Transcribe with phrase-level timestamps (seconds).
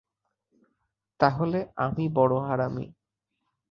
[1.19, 2.85] তাহলে আমি বড়ো হারামি।